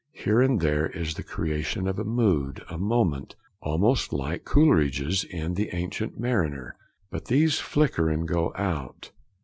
Here 0.13 0.41
and 0.41 0.59
there 0.61 0.87
is 0.87 1.13
the 1.13 1.21
creation 1.21 1.87
of 1.87 1.99
a 1.99 2.03
mood 2.03 2.63
and 2.71 2.81
moment, 2.81 3.35
almost 3.61 4.11
like 4.11 4.45
Coleridge's 4.45 5.23
in 5.23 5.53
the 5.53 5.69
Ancient 5.75 6.19
Mariner; 6.19 6.75
but 7.11 7.25
these 7.25 7.59
flicker 7.59 8.09
and 8.09 8.27
go 8.27 8.51
out. 8.55 9.11